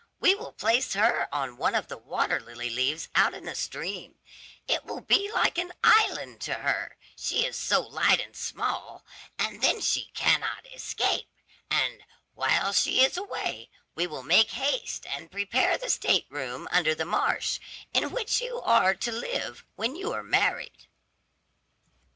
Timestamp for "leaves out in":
2.71-3.45